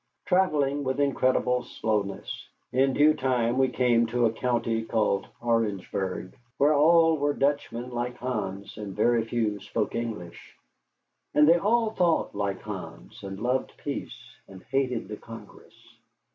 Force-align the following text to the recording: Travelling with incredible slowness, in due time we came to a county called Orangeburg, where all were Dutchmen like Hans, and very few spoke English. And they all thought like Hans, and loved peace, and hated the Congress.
Travelling 0.25 0.83
with 0.83 0.99
incredible 0.99 1.61
slowness, 1.61 2.49
in 2.71 2.93
due 2.93 3.13
time 3.13 3.59
we 3.59 3.67
came 3.69 4.07
to 4.07 4.25
a 4.25 4.31
county 4.33 4.83
called 4.83 5.27
Orangeburg, 5.43 6.35
where 6.57 6.73
all 6.73 7.19
were 7.19 7.33
Dutchmen 7.35 7.91
like 7.91 8.17
Hans, 8.17 8.77
and 8.79 8.95
very 8.95 9.23
few 9.23 9.59
spoke 9.59 9.93
English. 9.93 10.57
And 11.35 11.47
they 11.47 11.59
all 11.59 11.91
thought 11.91 12.33
like 12.33 12.63
Hans, 12.63 13.21
and 13.21 13.39
loved 13.39 13.73
peace, 13.77 14.39
and 14.47 14.63
hated 14.63 15.07
the 15.07 15.17
Congress. 15.17 15.75